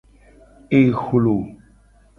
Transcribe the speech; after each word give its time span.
Ehlo. 0.79 1.37